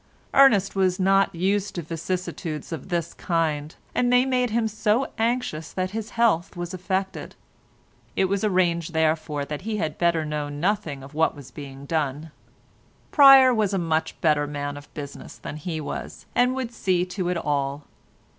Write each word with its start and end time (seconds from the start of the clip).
Ernest 0.33 0.75
was 0.75 0.99
not 0.99 1.35
used 1.35 1.75
to 1.75 1.83
vicissitudes 1.83 2.71
of 2.71 2.89
this 2.89 3.13
kind, 3.13 3.75
and 3.93 4.11
they 4.11 4.25
made 4.25 4.49
him 4.49 4.67
so 4.67 5.11
anxious 5.19 5.71
that 5.71 5.91
his 5.91 6.09
health 6.17 6.55
was 6.57 6.73
affected. 6.73 7.35
It 8.15 8.25
was 8.25 8.43
arranged 8.43 8.93
therefore 8.93 9.45
that 9.45 9.61
he 9.61 9.77
had 9.77 9.99
better 9.99 10.25
know 10.25 10.49
nothing 10.49 11.03
of 11.03 11.13
what 11.13 11.35
was 11.35 11.51
being 11.51 11.85
done. 11.85 12.31
Pryer 13.11 13.53
was 13.53 13.75
a 13.75 13.77
much 13.77 14.19
better 14.21 14.47
man 14.47 14.75
of 14.75 14.91
business 14.95 15.37
than 15.37 15.57
he 15.57 15.79
was, 15.79 16.25
and 16.33 16.55
would 16.55 16.73
see 16.73 17.05
to 17.05 17.29
it 17.29 17.37
all. 17.37 17.83